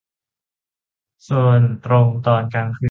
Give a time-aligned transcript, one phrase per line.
[1.27, 2.79] ส่วนตรงตอนกลางคืน